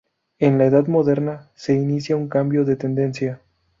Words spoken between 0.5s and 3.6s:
la Edad Moderna se inicia un cambio de tendencia.